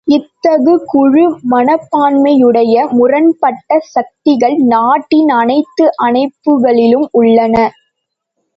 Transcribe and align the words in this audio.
இத்தகு 0.07 0.73
குழு 0.85 1.23
மனப்பான்மையுடைய 1.51 2.75
முரண்பட்ட 2.91 3.77
சக்திகள் 3.91 4.55
நாட்டின் 4.67 5.29
அனைத்து 5.39 5.85
அமைப்புகளிலும் 6.03 7.07
உள்ளன. 7.11 7.55